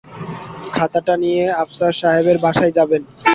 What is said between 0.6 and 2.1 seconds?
খাতাটা নিয়ে আফসার